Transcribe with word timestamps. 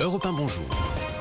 Europe 0.00 0.24
1 0.26 0.32
Bonjour. 0.32 0.64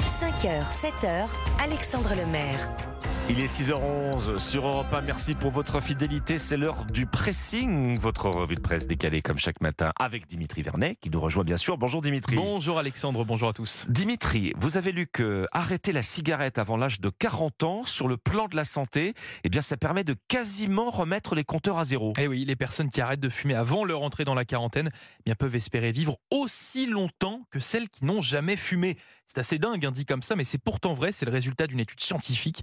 5h, 0.08 0.63
7h, 0.71 1.27
Alexandre 1.62 2.16
Lemaire. 2.16 2.92
Il 3.29 3.39
est 3.39 3.46
6h11 3.46 4.37
sur 4.37 4.67
Europe 4.67 4.93
1. 4.93 5.00
Merci 5.01 5.33
pour 5.33 5.50
votre 5.50 5.79
fidélité. 5.79 6.37
C'est 6.37 6.58
l'heure 6.58 6.83
du 6.83 7.05
pressing, 7.05 7.98
votre 7.98 8.30
revue 8.30 8.55
de 8.55 8.59
presse 8.59 8.86
décalée 8.86 9.21
comme 9.21 9.38
chaque 9.39 9.61
matin 9.61 9.93
avec 9.98 10.27
Dimitri 10.27 10.61
Vernet 10.61 10.98
qui 11.00 11.09
nous 11.09 11.21
rejoint 11.21 11.46
bien 11.46 11.55
sûr. 11.55 11.78
Bonjour 11.78 12.02
Dimitri. 12.02 12.36
Bonjour 12.36 12.78
Alexandre, 12.78 13.23
bonjour 13.23 13.48
à 13.48 13.54
tous. 13.54 13.86
Dimitri, 13.88 14.52
vous 14.57 14.75
avez 14.75 14.91
lu 14.91 15.07
que 15.07 15.48
arrêter 15.54 15.94
la 15.94 16.04
cigarette 16.04 16.59
avant 16.59 16.75
l'âge 16.75 17.00
de 17.00 17.09
40 17.09 17.64
ans 17.64 17.84
sur 17.84 18.09
le 18.09 18.18
plan 18.18 18.50
de 18.50 18.57
la 18.57 18.66
santé, 18.66 19.14
eh 19.46 19.50
bien 19.50 19.62
ça 19.62 19.78
permet 19.78 20.04
de 20.04 20.16
quasiment 20.28 20.90
remettre 20.90 21.34
les 21.34 21.46
compteurs 21.46 21.78
à 21.78 21.86
zéro. 21.86 22.12
Eh 22.20 22.28
oui, 22.28 22.44
les 22.44 22.58
personnes 22.58 22.90
qui 22.90 23.00
arrêtent 23.00 23.21
de 23.21 23.30
fumer 23.30 23.55
avant 23.55 23.86
leur 23.86 24.02
entrée 24.02 24.26
dans 24.26 24.36
la 24.36 24.44
quarantaine 24.44 24.90
eh 24.94 25.24
bien, 25.28 25.36
peuvent 25.36 25.55
espérer 25.55 25.94
vivre 25.94 26.18
aussi 26.30 26.88
longtemps 26.88 27.48
que 27.52 27.62
celles 27.62 27.88
qui 27.88 28.04
n'ont 28.04 28.21
jamais 28.21 28.58
fumé. 28.58 28.98
C'est 29.28 29.40
assez 29.40 29.58
dingue, 29.58 29.84
hein, 29.86 29.92
dit 29.92 30.05
comme 30.05 30.21
ça, 30.21 30.36
mais 30.36 30.43
c'est 30.43 30.60
pourtant 30.60 30.93
vrai. 30.93 31.11
C'est 31.11 31.25
le 31.25 31.32
résultat 31.32 31.65
d'une 31.65 31.79
étude 31.79 32.01
scientifique 32.01 32.61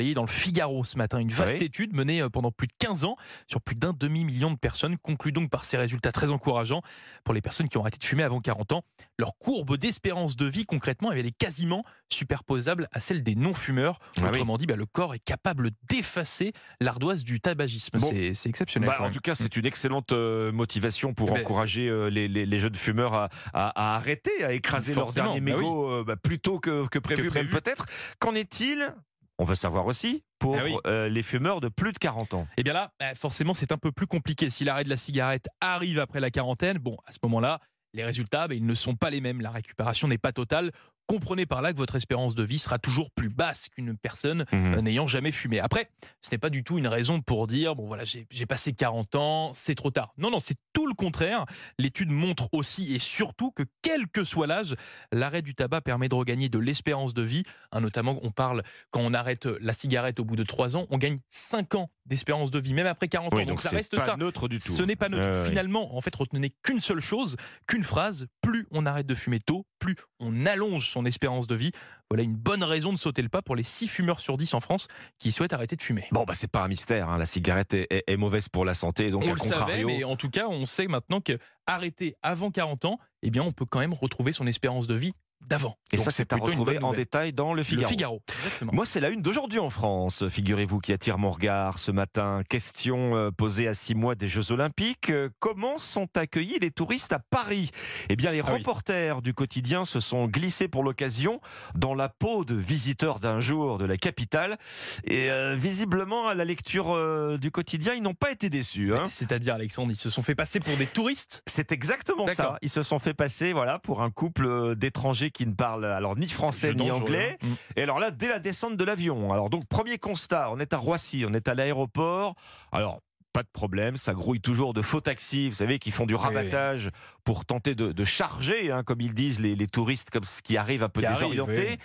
relayée 0.00 0.14
dans 0.14 0.22
le 0.22 0.28
Figaro 0.28 0.82
ce 0.84 0.96
matin. 0.96 1.18
Une 1.18 1.30
vaste 1.30 1.58
Oui. 1.60 1.66
étude 1.66 1.94
menée 1.94 2.22
euh, 2.22 2.28
pendant 2.30 2.50
plus 2.50 2.66
de 2.66 2.72
15 2.78 3.04
ans 3.04 3.16
sur 3.46 3.60
plus 3.60 3.76
d'un 3.76 3.92
demi-million 3.92 4.50
de 4.50 4.56
personnes 4.56 4.96
conclut 4.98 5.32
donc 5.32 5.50
par 5.50 5.64
ces 5.66 5.76
résultats 5.76 6.10
très 6.12 6.30
encourageants 6.30 6.80
pour 7.24 7.34
les 7.34 7.40
personnes 7.42 7.68
qui 7.68 7.76
ont 7.76 7.82
arrêté 7.82 7.98
de 7.98 8.04
fumer 8.04 8.22
avant 8.22 8.40
40 8.40 8.72
ans. 8.72 8.82
Leur 9.18 9.36
courbe 9.38 9.76
d'espérance 9.76 10.36
de 10.36 10.46
vie, 10.46 10.64
concrètement, 10.64 11.12
elle 11.12 11.26
est 11.26 11.36
quasiment 11.36 11.84
superposable 12.10 12.88
à 12.92 13.00
celle 13.00 13.22
des 13.22 13.34
non-fumeurs. 13.34 13.98
Ah 14.16 14.22
oui. 14.22 14.28
Autrement 14.30 14.56
dit, 14.56 14.66
bah, 14.66 14.76
le 14.76 14.86
corps 14.86 15.14
est 15.14 15.18
capable 15.24 15.70
d'effacer 15.88 16.52
l'ardoise 16.80 17.22
du 17.24 17.40
tabagisme. 17.40 17.98
Bon. 17.98 18.10
C'est- 18.34 18.48
exceptionnel. 18.48 18.88
Bah, 18.88 18.96
en 19.02 19.10
tout 19.10 19.20
cas, 19.20 19.34
c'est 19.34 19.54
une 19.56 19.66
excellente 19.66 20.12
euh, 20.12 20.50
motivation 20.50 21.12
pour 21.14 21.28
Eh 21.30 21.34
ben- 21.34 21.40
encourager 21.42 21.88
euh, 21.88 22.08
les, 22.08 22.26
les- 22.26 22.46
les 22.46 22.58
jeunes 22.58 22.74
fumeurs 22.74 23.14
à, 23.14 23.28
à- 23.52 23.68
à 23.92 23.96
arrêter, 23.96 24.44
à 24.44 24.52
écraser 24.52 24.94
leur 24.94 25.12
dernier 25.12 25.40
bah 25.40 25.52
oui. 25.56 25.62
mégot 25.62 25.90
euh, 25.92 26.04
bah, 26.04 26.16
plus 26.16 26.38
tôt 26.38 26.58
que, 26.58 26.88
que 26.88 26.98
prévu, 26.98 27.28
prévu. 27.28 27.50
peut-être. 27.50 27.86
Qu'en 28.18 28.34
est-il 28.34 28.94
On 29.40 29.44
veut 29.44 29.54
savoir 29.54 29.86
aussi 29.86 30.22
pour 30.38 30.54
Ah 30.58 30.64
oui. 30.64 30.76
euh, 30.86 31.08
les 31.08 31.22
fumeurs 31.22 31.62
de 31.62 31.68
plus 31.68 31.92
de 31.92 31.98
40 31.98 32.34
ans. 32.34 32.46
Eh 32.58 32.62
bien 32.62 32.74
là, 32.74 32.92
bah, 33.00 33.14
forcément, 33.14 33.54
c'est 33.54 33.72
un 33.72 33.78
peu 33.78 33.90
plus 33.90 34.06
compliqué. 34.06 34.50
Si 34.50 34.64
l'arrêt 34.64 34.84
de 34.84 34.90
la 34.90 34.98
cigarette 34.98 35.48
arrive 35.62 35.98
après 35.98 36.20
la 36.20 36.30
quarantaine, 36.30 36.76
bon, 36.76 36.98
à 37.06 37.12
ce 37.12 37.18
moment-là, 37.22 37.58
les 37.94 38.04
résultats, 38.04 38.48
bah, 38.48 38.54
ils 38.54 38.66
ne 38.66 38.74
sont 38.74 38.96
pas 38.96 39.08
les 39.08 39.22
mêmes. 39.22 39.40
La 39.40 39.50
récupération 39.50 40.08
n'est 40.08 40.18
pas 40.18 40.32
totale. 40.32 40.72
Comprenez 41.10 41.44
par 41.44 41.60
là 41.60 41.72
que 41.72 41.76
votre 41.76 41.96
espérance 41.96 42.36
de 42.36 42.44
vie 42.44 42.60
sera 42.60 42.78
toujours 42.78 43.10
plus 43.10 43.30
basse 43.30 43.68
qu'une 43.68 43.96
personne 43.96 44.44
Mhm. 44.52 44.74
euh, 44.76 44.80
n'ayant 44.80 45.08
jamais 45.08 45.32
fumé. 45.32 45.58
Après, 45.58 45.90
ce 46.22 46.30
n'est 46.30 46.38
pas 46.38 46.50
du 46.50 46.62
tout 46.62 46.78
une 46.78 46.86
raison 46.86 47.20
pour 47.20 47.48
dire, 47.48 47.74
bon 47.74 47.88
voilà, 47.88 48.04
j'ai 48.04 48.46
passé 48.46 48.72
40 48.72 49.16
ans, 49.16 49.50
c'est 49.52 49.74
trop 49.74 49.90
tard. 49.90 50.12
Non, 50.18 50.30
non, 50.30 50.38
c'est 50.38 50.54
tout 50.72 50.86
le 50.86 50.94
contraire. 50.94 51.46
L'étude 51.78 52.10
montre 52.10 52.48
aussi 52.52 52.94
et 52.94 53.00
surtout 53.00 53.50
que 53.50 53.64
quel 53.82 54.06
que 54.06 54.22
soit 54.22 54.46
l'âge, 54.46 54.76
l'arrêt 55.10 55.42
du 55.42 55.56
tabac 55.56 55.80
permet 55.80 56.08
de 56.08 56.14
regagner 56.14 56.48
de 56.48 56.60
l'espérance 56.60 57.12
de 57.12 57.22
vie. 57.22 57.42
Hein, 57.72 57.80
notamment, 57.80 58.20
on 58.22 58.30
parle, 58.30 58.62
quand 58.92 59.00
on 59.00 59.12
arrête 59.12 59.46
la 59.46 59.72
cigarette 59.72 60.20
au 60.20 60.24
bout 60.24 60.36
de 60.36 60.44
3 60.44 60.76
ans, 60.76 60.86
on 60.90 60.98
gagne 60.98 61.18
5 61.28 61.74
ans 61.74 61.90
d'espérance 62.06 62.52
de 62.52 62.60
vie, 62.60 62.72
même 62.72 62.86
après 62.86 63.08
40 63.08 63.34
Oui, 63.34 63.42
ans. 63.42 63.46
Donc, 63.46 63.60
ça 63.60 63.70
c'est 63.70 63.76
reste 63.76 63.96
pas 63.96 64.06
ça. 64.06 64.16
neutre 64.16 64.46
du 64.46 64.58
tout. 64.60 64.72
Ce 64.72 64.82
n'est 64.84 64.96
pas 64.96 65.08
neutre. 65.08 65.26
Ouais. 65.42 65.48
Finalement, 65.48 65.96
en 65.96 66.00
fait, 66.00 66.14
retenez 66.14 66.50
qu'une 66.62 66.78
seule 66.80 67.00
chose, 67.00 67.36
qu'une 67.66 67.82
phrase. 67.84 68.26
Plus 68.42 68.66
on 68.70 68.86
arrête 68.86 69.06
de 69.06 69.14
fumer 69.16 69.40
tôt, 69.40 69.66
plus 69.80 69.96
on 70.20 70.46
allonge 70.46 70.88
son 70.90 70.99
espérance 71.04 71.46
de 71.46 71.54
vie. 71.54 71.72
Voilà 72.10 72.22
une 72.24 72.34
bonne 72.36 72.62
raison 72.64 72.92
de 72.92 72.98
sauter 72.98 73.22
le 73.22 73.28
pas 73.28 73.42
pour 73.42 73.56
les 73.56 73.62
6 73.62 73.88
fumeurs 73.88 74.20
sur 74.20 74.36
10 74.36 74.54
en 74.54 74.60
France 74.60 74.88
qui 75.18 75.32
souhaitent 75.32 75.52
arrêter 75.52 75.76
de 75.76 75.82
fumer. 75.82 76.04
Bon, 76.12 76.24
bah, 76.24 76.34
c'est 76.34 76.50
pas 76.50 76.62
un 76.64 76.68
mystère. 76.68 77.08
hein. 77.08 77.18
La 77.18 77.26
cigarette 77.26 77.74
est, 77.74 77.86
est- 77.90 78.04
est 78.06 78.16
mauvaise 78.16 78.48
pour 78.48 78.64
la 78.64 78.74
santé. 78.74 79.10
Donc, 79.10 79.22
on 79.24 79.30
à 79.30 79.34
le 79.34 79.36
contrario. 79.36 79.66
savait, 79.68 79.84
mais 79.84 80.04
en 80.04 80.16
tout 80.16 80.30
cas, 80.30 80.46
on 80.48 80.66
sait 80.66 80.86
maintenant 80.86 81.20
que 81.20 81.38
arrêter 81.66 82.16
avant 82.22 82.50
40 82.50 82.84
ans, 82.84 82.98
eh 83.22 83.30
bien, 83.30 83.42
on 83.42 83.52
peut 83.52 83.66
quand 83.66 83.78
même 83.80 83.92
retrouver 83.94 84.32
son 84.32 84.46
espérance 84.46 84.86
de 84.86 84.94
vie 84.94 85.12
d'avant. 85.50 85.76
Et 85.92 85.96
Donc, 85.96 86.04
ça, 86.04 86.10
c'est 86.12 86.32
à 86.32 86.36
retrouver 86.36 86.78
en 86.82 86.92
détail 86.92 87.32
dans 87.32 87.52
le 87.52 87.62
Figaro. 87.64 87.82
Le 87.84 87.88
Figaro, 87.88 88.22
exactement. 88.38 88.72
Moi, 88.72 88.86
c'est 88.86 89.00
la 89.00 89.10
une 89.10 89.20
d'aujourd'hui 89.20 89.58
en 89.58 89.68
France, 89.68 90.28
figurez-vous, 90.28 90.78
qui 90.78 90.92
attire 90.92 91.18
mon 91.18 91.30
regard 91.30 91.78
ce 91.78 91.90
matin. 91.90 92.42
Question 92.48 93.16
euh, 93.16 93.30
posée 93.32 93.66
à 93.66 93.74
six 93.74 93.94
mois 93.96 94.14
des 94.14 94.28
Jeux 94.28 94.52
Olympiques. 94.52 95.10
Euh, 95.10 95.28
Comment 95.40 95.76
sont 95.78 96.06
accueillis 96.16 96.58
les 96.60 96.70
touristes 96.70 97.12
à 97.12 97.18
Paris? 97.18 97.70
Eh 98.08 98.16
bien, 98.16 98.30
les 98.30 98.40
Ah 98.40 98.44
oui. 98.52 98.58
reporters 98.58 99.20
du 99.22 99.34
quotidien 99.34 99.84
se 99.84 99.98
sont 99.98 100.26
glissés 100.26 100.68
pour 100.68 100.84
l'occasion 100.84 101.40
dans 101.74 101.94
la 101.94 102.08
peau 102.08 102.44
de 102.44 102.54
visiteurs 102.54 103.18
d'un 103.18 103.40
jour 103.40 103.78
de 103.78 103.84
la 103.84 103.96
capitale. 103.96 104.56
Et 105.04 105.30
euh, 105.30 105.56
visiblement, 105.56 106.28
à 106.28 106.34
la 106.34 106.44
lecture 106.44 106.94
euh, 106.94 107.36
du 107.38 107.50
quotidien, 107.50 107.94
ils 107.94 108.02
n'ont 108.02 108.14
pas 108.14 108.30
été 108.30 108.48
déçus. 108.50 108.94
hein. 108.94 109.08
C'est-à-dire, 109.08 109.54
Alexandre, 109.54 109.90
ils 109.90 109.96
se 109.96 110.10
sont 110.10 110.22
fait 110.22 110.36
passer 110.36 110.60
pour 110.60 110.76
des 110.76 110.86
touristes? 110.86 111.42
C'est 111.48 111.72
exactement 111.72 112.28
ça. 112.28 112.58
Ils 112.62 112.70
se 112.70 112.84
sont 112.84 113.00
fait 113.00 113.14
passer, 113.14 113.52
voilà, 113.52 113.80
pour 113.80 114.02
un 114.02 114.10
couple 114.10 114.76
d'étrangers 114.76 115.30
qui 115.32 115.39
ne 115.46 115.54
parlent 115.54 115.84
alors 115.84 116.16
ni 116.16 116.28
français 116.28 116.74
ni 116.74 116.90
anglais. 116.90 117.38
hein. 117.42 117.46
Mm. 117.46 117.54
Et 117.78 117.82
alors 117.82 117.98
là, 117.98 118.10
dès 118.10 118.28
la 118.28 118.38
descente 118.38 118.76
de 118.76 118.84
l'avion, 118.84 119.32
alors 119.32 119.50
donc 119.50 119.66
premier 119.66 119.98
constat, 119.98 120.50
on 120.52 120.58
est 120.60 120.72
à 120.72 120.78
Roissy, 120.78 121.24
on 121.28 121.34
est 121.34 121.48
à 121.48 121.54
l'aéroport. 121.54 122.34
Alors 122.72 123.00
pas 123.32 123.44
de 123.44 123.48
problème, 123.52 123.96
ça 123.96 124.12
grouille 124.12 124.40
toujours 124.40 124.74
de 124.74 124.82
faux 124.82 125.00
taxis, 125.00 125.48
vous 125.50 125.54
savez, 125.54 125.78
qui 125.78 125.92
font 125.92 126.04
du 126.04 126.16
rabattage 126.16 126.90
pour 127.22 127.44
tenter 127.44 127.76
de, 127.76 127.92
de 127.92 128.04
charger, 128.04 128.72
hein, 128.72 128.82
comme 128.82 129.00
ils 129.00 129.14
disent, 129.14 129.38
les, 129.40 129.54
les 129.54 129.68
touristes 129.68 130.10
comme 130.10 130.24
ce 130.24 130.42
qui 130.42 130.56
arrive 130.56 130.82
un 130.82 130.88
peu 130.88 130.98
Qui 131.00 131.06
arrive, 131.06 131.30
désorientés. 131.30 131.78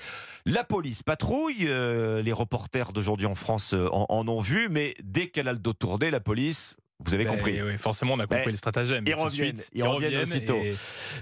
La 0.48 0.64
police 0.64 1.04
patrouille, 1.04 1.68
euh, 1.68 2.24
les 2.24 2.34
reporters 2.34 2.94
d'aujourd'hui 2.94 3.28
en 3.28 3.36
France 3.36 3.76
euh, 3.76 3.88
en, 3.92 4.08
en 4.10 4.28
ont 4.28 4.42
vu, 4.42 4.70
mais 4.72 4.96
dès 5.04 5.28
qu'elle 5.28 5.48
a 5.48 5.54
le 5.54 5.60
dos 5.60 5.74
tourné, 5.74 6.10
la 6.10 6.20
police, 6.20 6.78
vous 7.06 7.14
avez 7.14 7.26
Ben, 7.26 7.32
compris. 7.36 7.62
oui, 7.62 7.78
forcément, 7.78 8.14
on 8.14 8.20
a 8.20 8.28
compris 8.28 8.46
Ben, 8.46 8.52
le 8.52 8.58
stratagème. 8.58 9.04
ils 9.08 9.14
reviennent, 9.14 9.56
suite, 9.58 9.70
ils 9.74 9.84
reviennent 9.84 10.22
aussitôt. 10.22 10.56
et- 10.58 10.76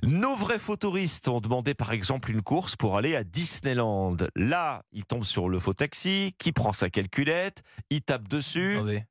Nos 0.03 0.35
vrais 0.35 0.59
faux 0.59 0.75
touristes 0.75 1.27
ont 1.27 1.41
demandé 1.41 1.73
par 1.73 1.91
exemple 1.93 2.31
une 2.31 2.41
course 2.41 2.75
pour 2.75 2.97
aller 2.97 3.15
à 3.15 3.23
Disneyland. 3.23 4.17
Là, 4.35 4.83
ils 4.91 5.05
tombent 5.05 5.23
sur 5.25 5.49
le 5.49 5.59
faux 5.59 5.73
taxi, 5.73 6.33
qui 6.37 6.51
prend 6.51 6.73
sa 6.73 6.89
calculette, 6.89 7.61
il 7.89 8.01
tape 8.01 8.27
dessus, 8.27 8.75
Attendez. 8.77 9.03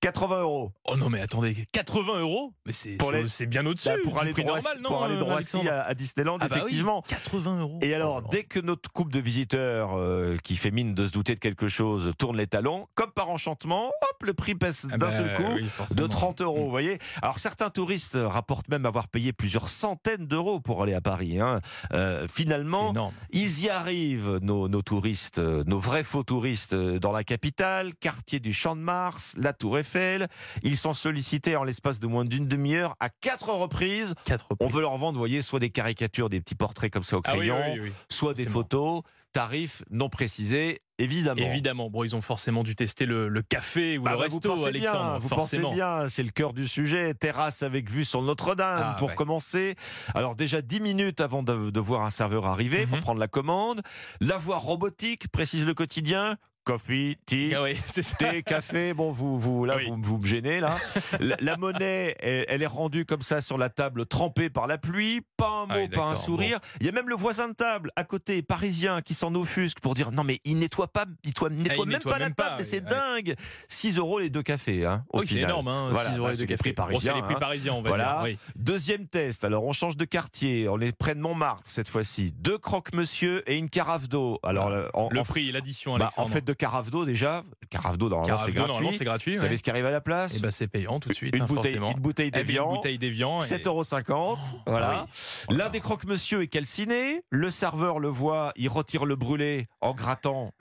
80 0.00 0.40
euros. 0.42 0.72
Oh 0.84 0.96
non, 0.96 1.08
mais 1.10 1.20
attendez, 1.20 1.66
80 1.72 2.20
euros 2.20 2.52
Mais 2.66 2.72
c'est 2.72 2.96
les- 3.40 3.46
bien 3.46 3.64
au-dessus 3.66 3.88
Bah, 3.88 3.94
pour 4.04 4.18
aller 4.20 4.32
Roissy, 4.32 4.44
normal, 4.46 4.78
non 4.82 4.88
pour 4.88 5.04
aller 5.04 5.14
euh, 5.16 5.22
Roissy 5.22 5.56
Alexandre 5.56 5.70
à, 5.70 5.82
à 5.88 5.94
Disneyland, 5.94 6.38
Ah 6.40 6.48
bah 6.48 6.54
oui, 6.56 6.60
effectivement. 6.62 7.02
80 7.08 7.60
euros. 7.60 7.78
Et 7.82 7.94
alors, 7.94 8.22
Oh, 8.24 8.28
dès 8.30 8.44
que 8.44 8.60
notre 8.60 8.90
couple 8.92 9.12
de 9.12 9.20
visiteurs, 9.20 9.96
euh, 9.96 10.36
qui 10.42 10.56
fait 10.56 10.70
mine 10.70 10.94
de 10.94 11.06
se 11.06 11.12
douter 11.12 11.34
de 11.34 11.40
quelque 11.40 11.68
chose, 11.68 12.12
tourne 12.18 12.36
les 12.36 12.46
talons, 12.46 12.86
comme 12.94 13.10
par 13.12 13.30
enchantement, 13.30 13.86
hop, 13.86 14.22
le 14.22 14.34
prix 14.34 14.54
baisse 14.54 14.86
ah 14.90 14.96
d'un 14.98 15.06
bah, 15.06 15.10
seul 15.10 15.34
coup. 15.34 15.42
oui, 15.54 15.62
De 15.62 15.68
forcément. 15.68 16.08
30 16.08 16.40
euros, 16.42 16.60
Mm. 16.60 16.64
vous 16.64 16.70
voyez. 16.70 16.98
Alors 17.22 17.38
certains 17.38 17.70
touristes 17.70 18.18
rapportent 18.20 18.68
même 18.68 18.84
avoir 18.86 19.08
payé 19.08 19.32
plusieurs 19.32 19.68
centaines 19.68 20.26
d'euros 20.26 20.60
pour 20.60 20.82
aller 20.82 20.94
à 20.94 21.00
Paris. 21.00 21.40
hein. 21.40 21.60
Euh, 21.92 22.26
finalement. 22.28 22.92
Ils 23.30 23.64
y 23.64 23.68
arrivent, 23.70 24.38
nos, 24.42 24.68
nos 24.68 24.82
touristes, 24.82 25.38
nos 25.38 25.78
vrais 25.78 26.04
faux 26.04 26.22
touristes 26.22 26.74
dans 26.74 27.12
la 27.12 27.24
capitale, 27.24 27.94
quartier 28.00 28.40
du 28.40 28.52
Champ 28.52 28.76
de 28.76 28.80
Mars, 28.80 29.34
la 29.38 29.52
Tour 29.62 29.78
Eiffel. 29.78 30.26
Ils 30.64 30.76
sont 30.76 30.92
sollicités 30.92 31.54
en 31.54 31.62
l'espace 31.62 32.00
de 32.00 32.08
moins 32.08 32.24
d'une 32.24 32.48
demi-heure 32.48 32.96
à 32.98 33.08
quatre 33.10 33.48
reprises. 33.48 34.14
Quatre 34.24 34.48
On 34.58 34.66
veut 34.66 34.80
leur 34.82 34.96
vendre, 34.96 35.18
voyez, 35.18 35.40
soit 35.40 35.60
des 35.60 35.70
caricatures, 35.70 36.28
des 36.28 36.40
petits 36.40 36.56
portraits 36.56 36.92
comme 36.92 37.04
ça 37.04 37.16
au 37.18 37.20
Ah 37.24 37.34
oui, 37.34 37.46
crayon, 37.46 37.74
oui, 37.74 37.80
oui, 37.84 37.92
soit 38.08 38.34
des 38.34 38.46
photos, 38.46 39.02
tarifs 39.32 39.84
non 39.90 40.08
précisés, 40.08 40.82
évidemment. 40.98 41.40
Évidemment. 41.40 41.90
Bon, 41.90 42.02
ils 42.02 42.16
ont 42.16 42.20
forcément 42.20 42.64
dû 42.64 42.74
tester 42.74 43.06
le, 43.06 43.28
le 43.28 43.42
café 43.42 43.98
ou 43.98 44.02
Bah 44.02 44.10
le 44.10 44.16
bah, 44.16 44.22
resto, 44.24 44.48
vous 44.50 44.56
pensez 44.56 44.68
Alexandre. 44.68 45.10
bien, 45.12 45.18
vous 45.18 45.28
forcément. 45.28 45.68
pensez 45.68 45.74
bien, 45.76 46.08
c'est 46.08 46.22
le 46.24 46.30
cœur 46.30 46.52
du 46.52 46.66
sujet. 46.66 47.14
Terrasse 47.14 47.62
avec 47.62 47.88
vue 47.88 48.04
sur 48.04 48.20
Notre-Dame 48.20 48.78
Ah, 48.82 48.96
pour 48.98 49.10
ouais. 49.10 49.14
commencer. 49.14 49.76
Alors 50.14 50.34
déjà 50.34 50.60
10 50.60 50.80
minutes 50.80 51.20
avant 51.20 51.44
de, 51.44 51.70
de 51.70 51.80
voir 51.80 52.02
un 52.02 52.10
serveur 52.10 52.46
arriver 52.46 52.84
pour 52.86 52.96
Mhm. 52.96 53.02
prendre 53.02 53.20
la 53.20 53.28
commande. 53.28 53.80
La 54.20 54.38
voie 54.38 54.58
robotique, 54.58 55.28
précise 55.28 55.64
le 55.66 55.74
quotidien. 55.74 56.36
Coffee, 56.64 57.16
tea, 57.26 57.54
Ah 57.56 57.62
oui, 57.64 57.76
thé, 58.18 58.42
café. 58.44 58.94
Bon, 58.94 59.10
vous, 59.10 59.36
vous, 59.36 59.64
là, 59.64 59.76
Oui. 59.78 59.86
vous, 59.88 59.96
vous 60.00 60.18
me 60.18 60.24
gênez 60.26 60.60
là. 60.60 60.76
La, 61.18 61.36
la 61.40 61.56
monnaie, 61.56 62.14
elle, 62.20 62.44
elle 62.48 62.62
est 62.62 62.66
rendue 62.66 63.04
comme 63.04 63.22
ça 63.22 63.42
sur 63.42 63.58
la 63.58 63.68
table, 63.68 64.06
trempée 64.06 64.48
par 64.48 64.68
la 64.68 64.78
pluie. 64.78 65.22
Pas 65.36 65.48
un 65.48 65.66
mot, 65.66 65.72
Ah 65.74 65.76
oui, 65.78 65.88
pas 65.88 66.04
un 66.04 66.14
sourire. 66.14 66.60
Il 66.80 66.86
y 66.86 66.88
a 66.88 66.92
même 66.92 67.08
le 67.08 67.16
voisin 67.16 67.48
de 67.48 67.54
table 67.54 67.90
à 67.96 68.04
côté, 68.04 68.42
parisien, 68.42 69.02
qui 69.02 69.14
s'en 69.14 69.34
offusque 69.34 69.80
pour 69.80 69.94
dire 69.94 70.12
non 70.12 70.22
mais 70.22 70.38
il 70.44 70.56
nettoie 70.58 70.86
pas, 70.86 71.04
il 71.24 71.28
nettoie, 71.28 71.50
nettoie 71.50 71.66
Ah, 71.70 71.74
il 71.74 71.80
même 71.80 71.88
nettoie 71.88 72.12
pas 72.12 72.18
la 72.20 72.30
table. 72.30 72.54
mais 72.58 72.64
c'est 72.64 72.80
dingue. 72.84 73.34
6 73.68 73.98
euros 73.98 74.20
les 74.20 74.30
deux 74.30 74.42
cafés. 74.44 74.86
Hein, 74.86 75.04
au 75.12 75.20
Oui, 75.20 75.26
c'est 75.26 75.38
énorme, 75.40 75.66
hein, 75.66 75.88
Voilà, 75.92 76.10
6 76.10 76.16
euros 76.18 76.26
bah, 76.28 76.32
les 76.32 76.38
deux 76.38 76.44
les 76.46 76.56
prix 76.56 76.70
cafés. 76.70 76.74
Bon, 76.76 76.82
parisiens, 76.92 77.14
les 77.16 77.22
prix 77.22 77.34
hein. 77.34 77.38
parisiens, 77.40 77.72
on 77.74 77.82
va 77.82 77.88
Voilà. 77.88 78.22
dire. 78.24 78.36
Deuxième 78.54 79.08
test. 79.08 79.42
Alors, 79.44 79.64
on 79.64 79.72
change 79.72 79.96
de 79.96 80.04
quartier. 80.04 80.68
On 80.68 80.78
est 80.80 80.96
près 80.96 81.14
de 81.16 81.20
Montmartre 81.20 81.68
cette 81.68 81.88
fois-ci. 81.88 82.32
Deux 82.38 82.58
croque-monsieur 82.58 83.42
et 83.50 83.56
une 83.58 83.68
carafe 83.68 84.08
d'eau. 84.08 84.38
Alors, 84.44 84.70
en, 84.94 85.08
Le 85.10 85.20
en- 85.20 85.24
prix, 85.24 85.50
l'addition, 85.50 85.96
bah, 85.96 86.08
en 86.16 86.26
fait, 86.26 86.51
de 86.54 86.90
d'eau, 86.90 87.04
déjà, 87.04 87.44
carafe 87.72 87.98
d'eau, 87.98 88.08
normalement, 88.08 88.38
c'est 88.38 88.52
gratuit. 88.52 88.88
c'est 88.98 89.04
gratuit. 89.04 89.36
Vous 89.36 89.42
savez 89.42 89.56
ce 89.56 89.62
qui 89.62 89.70
arrive 89.70 89.86
à 89.86 89.90
la 89.90 90.00
place 90.00 90.36
Et 90.36 90.40
ben 90.40 90.50
c'est 90.50 90.68
payant 90.68 91.00
tout 91.00 91.08
de 91.08 91.14
suite, 91.14 91.34
une, 91.34 91.42
hein, 91.42 91.46
bouteille, 91.46 91.72
forcément. 91.74 91.92
une 91.92 92.00
bouteille 92.00 92.28
Eh 92.34 92.38
d'évian. 92.38 92.80
D'évian. 92.82 93.40
et- 93.40 93.44
7,50€. 93.44 94.38
voilà. 94.66 95.06
Oui. 95.48 95.56
L'un 95.56 95.68
des 95.70 95.80
croque-monsieur 95.80 96.42
est 96.42 96.48
calciné. 96.48 97.22
Le 97.30 97.50
serveur 97.50 97.98
le 97.98 98.08
voit, 98.08 98.52
il 98.56 98.68
retire 98.68 99.04
le 99.04 99.16
brûlé 99.16 99.66
en 99.80 99.92
grattant 99.94 100.52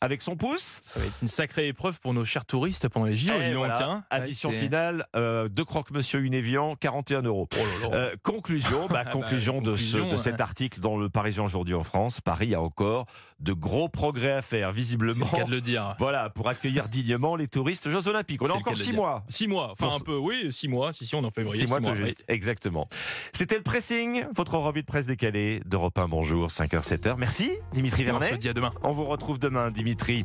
avec 0.00 0.22
son 0.22 0.36
pouce. 0.36 0.78
Ça 0.82 1.00
va 1.00 1.06
être 1.06 1.14
une 1.22 1.28
sacrée 1.28 1.68
épreuve 1.68 2.00
pour 2.00 2.14
nos 2.14 2.24
chers 2.24 2.44
touristes 2.44 2.88
pendant 2.88 3.06
les 3.06 3.16
JO. 3.16 3.30
Donc, 3.32 3.54
voilà, 3.54 3.88
hein. 3.88 4.04
Addition 4.10 4.50
c'est- 4.50 4.58
finale, 4.60 5.06
euh, 5.16 5.48
deux 5.48 5.64
croque-monsieur, 5.64 6.20
une 6.20 6.34
évian, 6.34 6.76
41 6.76 7.22
euros. 7.22 7.48
Oh. 7.52 7.88
Euh, 7.92 8.14
conclusion, 8.22 8.86
bah, 8.88 8.98
Ah 9.00 9.04
bah, 9.04 9.10
conclusion, 9.10 9.60
de, 9.62 9.74
ce- 9.74 9.96
conclusion, 9.96 10.08
de 10.12 10.16
cet 10.16 10.40
article 10.40 10.80
dans 10.80 10.96
le 10.98 11.08
Parisien 11.08 11.42
aujourd'hui 11.44 11.74
en 11.74 11.82
France. 11.84 12.20
Paris 12.20 12.54
a 12.54 12.60
encore 12.60 13.06
de 13.40 13.52
gros 13.54 13.88
progrès 13.88 14.32
à 14.32 14.42
faire, 14.42 14.68
c'est 14.68 14.74
visiblement. 14.76 15.26
le 15.32 15.38
cas 15.38 15.44
de 15.44 15.50
le 15.50 15.60
dire. 15.60 15.96
Voilà, 15.98 16.28
pour 16.30 16.48
accueillir 16.60 16.88
dignement 16.88 17.36
les 17.36 17.48
touristes 17.48 17.86
aux 17.86 17.90
Jeux 17.90 18.08
Olympiques. 18.08 18.42
On 18.42 18.50
a 18.50 18.52
encore 18.52 18.76
six 18.76 18.92
mois. 18.92 19.24
Six 19.28 19.48
mois, 19.48 19.72
enfin 19.72 19.96
un 19.96 20.00
peu, 20.00 20.16
oui, 20.16 20.52
six 20.52 20.68
mois. 20.68 20.92
Si, 20.92 21.06
si, 21.06 21.14
on 21.14 21.22
est 21.22 21.26
en 21.26 21.30
février. 21.30 21.58
Six 21.64 21.70
mois, 21.70 21.80
tout 21.80 21.90
oui. 21.90 22.04
juste. 22.04 22.24
Exactement. 22.28 22.86
C'était 23.32 23.56
le 23.56 23.62
pressing, 23.62 24.24
votre 24.34 24.56
revue 24.58 24.82
de 24.82 24.86
presse 24.86 25.06
décalée 25.06 25.62
d'Europe 25.64 25.98
1. 25.98 26.08
Bonjour, 26.08 26.48
5h, 26.48 26.86
7h. 26.86 27.14
Merci, 27.16 27.50
Dimitri 27.72 28.02
Et 28.02 28.10
On 28.10 28.16
se 28.16 28.20
Vernet. 28.20 28.38
dit 28.38 28.48
à 28.48 28.52
demain. 28.52 28.72
On 28.82 28.92
vous 28.92 29.04
retrouve 29.06 29.38
demain, 29.38 29.70
Dimitri. 29.70 30.18